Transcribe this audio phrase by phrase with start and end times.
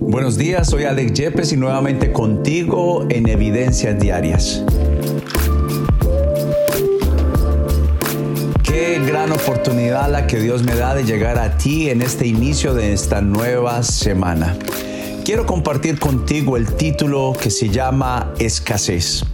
[0.00, 4.64] Buenos días, soy Alex Yepes y nuevamente contigo en Evidencias Diarias.
[8.62, 12.72] Qué gran oportunidad la que Dios me da de llegar a ti en este inicio
[12.72, 14.56] de esta nueva semana.
[15.24, 19.24] Quiero compartir contigo el título que se llama Escasez.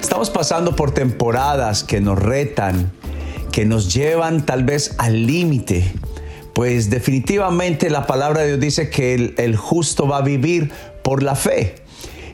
[0.00, 2.90] Estamos pasando por temporadas que nos retan,
[3.52, 5.94] que nos llevan tal vez al límite,
[6.54, 10.70] pues definitivamente la palabra de Dios dice que el, justo va a vivir
[11.02, 11.76] por la fe.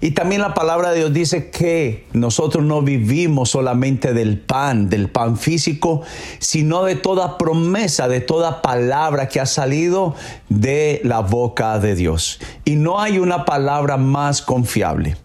[0.01, 5.09] Y también la palabra de Dios dice que nosotros no vivimos solamente del pan, del
[5.09, 6.03] pan físico,
[6.39, 10.15] sino de toda promesa, de toda palabra que ha salido
[10.49, 12.39] de la boca de Dios.
[12.65, 15.17] Y no hay una palabra más confiable.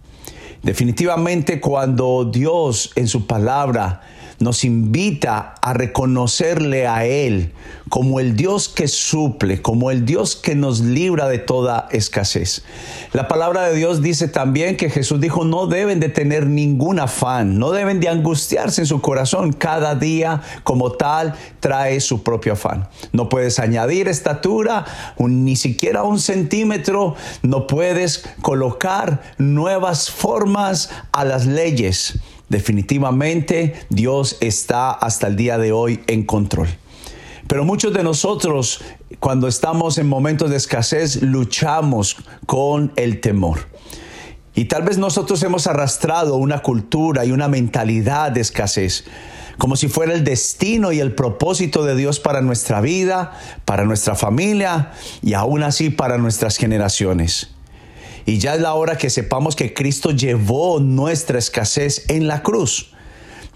[0.63, 4.01] Definitivamente cuando Dios en su palabra
[4.39, 7.53] nos invita a reconocerle a Él
[7.89, 12.63] como el Dios que suple, como el Dios que nos libra de toda escasez.
[13.11, 17.59] La palabra de Dios dice también que Jesús dijo, no deben de tener ningún afán,
[17.59, 19.53] no deben de angustiarse en su corazón.
[19.53, 22.87] Cada día como tal trae su propio afán.
[23.11, 24.85] No puedes añadir estatura,
[25.19, 32.19] ni siquiera un centímetro, no puedes colocar nuevas formas a las leyes
[32.53, 36.67] Definitivamente Dios está hasta el día de hoy en control.
[37.47, 38.81] Pero muchos de nosotros,
[39.19, 43.67] cuando estamos en momentos de escasez, luchamos con el temor.
[44.53, 49.05] Y tal vez nosotros hemos arrastrado una cultura y una mentalidad de escasez,
[49.57, 53.31] como si fuera el destino y el propósito de Dios para nuestra vida,
[53.65, 54.91] para nuestra familia
[55.23, 57.49] y aún así para nuestras generaciones.
[58.25, 62.91] Y ya es la hora que sepamos que Cristo llevó nuestra escasez en la cruz.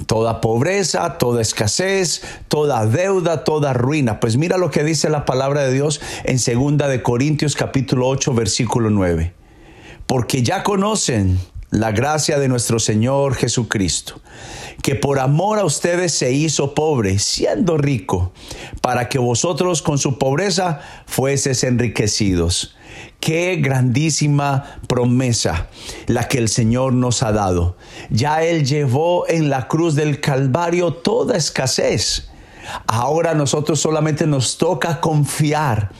[0.05, 4.19] Toda pobreza, toda escasez, toda deuda, toda ruina.
[4.19, 8.33] Pues mira lo que dice la palabra de Dios en 2 de Corintios capítulo 8
[8.33, 9.33] versículo 9.
[10.05, 14.21] Porque ya conocen la gracia de nuestro Señor Jesucristo,
[14.81, 18.31] que por amor a ustedes se hizo pobre, siendo rico,
[18.81, 22.75] para que vosotros con su pobreza fueses enriquecidos.
[23.19, 25.67] Qué grandísima promesa
[26.05, 27.75] la que el Señor nos ha dado.
[28.09, 32.29] Ya Él llevó en la cruz del Calvario toda escasez.
[32.87, 35.91] Ahora nosotros solamente nos toca confiar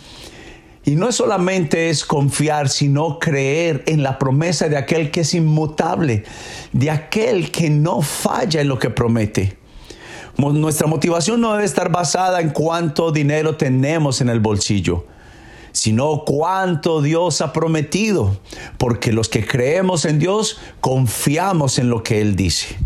[0.88, 6.24] y no solamente es confiar, sino creer en la promesa de aquel que es inmutable,
[6.72, 9.58] de aquel que no falla en lo que promete.
[10.38, 15.06] Nuestra motivación no debe estar basada en cuánto dinero tenemos en el bolsillo,
[15.74, 18.40] sino cuánto Dios ha prometido,
[18.78, 22.78] porque los que creemos en Dios confiamos en lo que Él dice.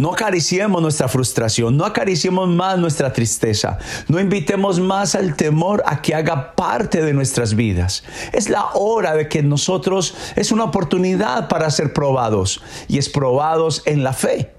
[0.00, 3.76] No acariciemos nuestra frustración, no acariciemos más nuestra tristeza,
[4.08, 8.02] no invitemos más al temor a que haga parte de nuestras vidas.
[8.32, 13.82] Es la hora de que nosotros, es una oportunidad para ser probados y es probados
[13.84, 14.54] en la fe.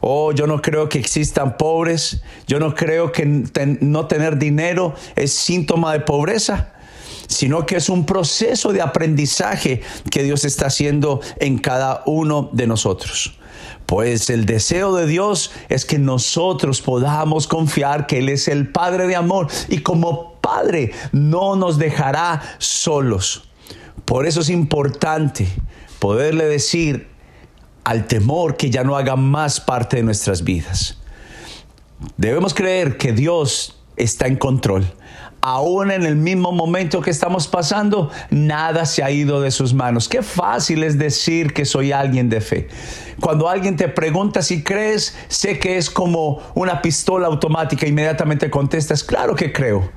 [0.00, 5.34] Oh, yo no creo que existan pobres, yo no creo que no tener dinero es
[5.34, 6.70] síntoma de pobreza
[7.26, 9.80] sino que es un proceso de aprendizaje
[10.10, 13.38] que Dios está haciendo en cada uno de nosotros.
[13.86, 19.06] Pues el deseo de Dios es que nosotros podamos confiar que Él es el Padre
[19.06, 23.48] de amor y como Padre no nos dejará solos.
[24.04, 25.46] Por eso es importante
[25.98, 27.08] poderle decir
[27.84, 30.98] al temor que ya no haga más parte de nuestras vidas.
[32.16, 34.84] Debemos creer que Dios está en control
[35.46, 40.08] aún en el mismo momento que estamos pasando, nada se ha ido de sus manos.
[40.08, 42.68] Qué fácil es decir que soy alguien de fe.
[43.20, 49.04] Cuando alguien te pregunta si crees, sé que es como una pistola automática, inmediatamente contestas,
[49.04, 49.92] claro que creo.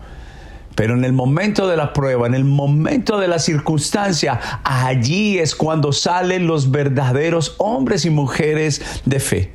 [0.77, 5.55] Pero en el momento de la prueba, en el momento de la circunstancia, allí es
[5.55, 9.51] cuando salen los verdaderos hombres y mujeres de fe.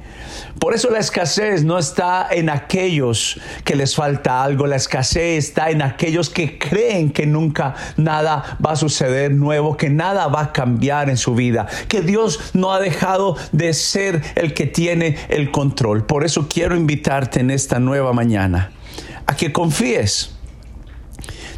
[0.58, 5.70] Por eso la escasez no está en aquellos que les falta algo, la escasez está
[5.70, 10.52] en aquellos que creen que nunca nada va a suceder nuevo, que nada va a
[10.52, 15.52] cambiar en su vida, que Dios no ha dejado de ser el que tiene el
[15.52, 16.04] control.
[16.04, 18.72] Por eso quiero invitarte en esta nueva mañana
[19.26, 20.41] a que confíes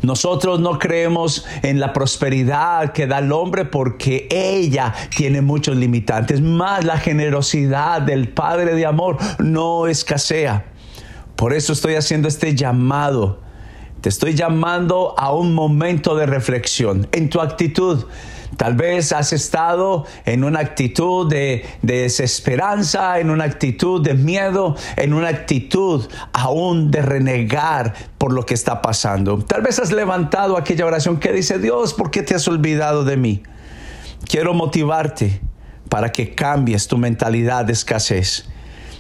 [0.04, 6.40] nosotros no creemos en la prosperidad que da el hombre porque ella tiene muchos limitantes.
[6.40, 10.66] Más la generosidad del Padre de amor no escasea.
[11.36, 13.43] Por eso estoy haciendo este llamado
[14.04, 18.04] Te estoy llamando a un momento de reflexión en tu actitud.
[18.58, 25.14] Tal vez has estado en una actitud de, desesperanza, en una actitud de miedo, en
[25.14, 29.38] una actitud aún de renegar por lo que está pasando.
[29.38, 33.16] Tal vez has levantado aquella oración que dice, Dios, ¿por qué te has olvidado de
[33.16, 33.42] mí?
[34.26, 35.40] Quiero motivarte
[35.88, 38.50] para que cambies tu mentalidad de escasez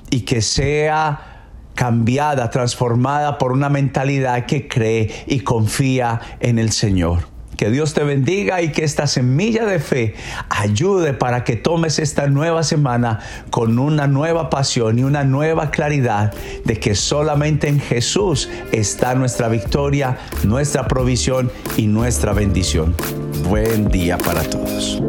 [0.08, 1.33] y que sea
[1.74, 7.34] cambiada, transformada por una mentalidad que cree y confía en el Señor.
[7.56, 10.14] Que Dios te bendiga y que esta semilla de fe
[10.48, 16.34] ayude para que tomes esta nueva semana con una nueva pasión y una nueva claridad
[16.64, 22.94] de que solamente en Jesús está nuestra victoria, nuestra provisión y nuestra bendición.
[23.48, 25.00] Buen día para todos.